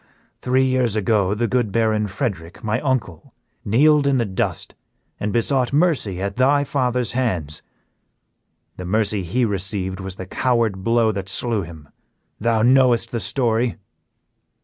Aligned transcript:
Three 0.41 0.63
years 0.65 0.95
ago 0.95 1.35
the 1.35 1.47
good 1.47 1.71
Baron 1.71 2.07
Frederick, 2.07 2.63
my 2.63 2.81
uncle, 2.81 3.35
kneeled 3.63 4.07
in 4.07 4.17
the 4.17 4.25
dust 4.25 4.73
and 5.19 5.31
besought 5.31 5.71
mercy 5.71 6.19
at 6.19 6.37
thy 6.37 6.63
father's 6.63 7.11
hands; 7.11 7.61
the 8.77 8.85
mercy 8.85 9.21
he 9.21 9.45
received 9.45 9.99
was 9.99 10.15
the 10.15 10.25
coward 10.25 10.83
blow 10.83 11.11
that 11.11 11.29
slew 11.29 11.61
him. 11.61 11.87
Thou 12.39 12.63
knowest 12.63 13.11
the 13.11 13.19
story?" 13.19 13.75